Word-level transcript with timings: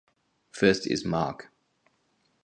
First 0.49 0.87
is 0.87 1.05
Mark. 1.05 1.51